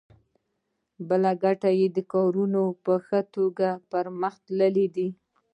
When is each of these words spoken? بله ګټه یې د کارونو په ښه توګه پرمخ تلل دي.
بله 1.07 1.31
ګټه 1.43 1.69
یې 1.79 1.87
د 1.95 1.97
کارونو 2.13 2.61
په 2.83 2.93
ښه 3.05 3.19
توګه 3.35 3.67
پرمخ 3.91 4.33
تلل 4.45 4.75
دي. 4.95 5.09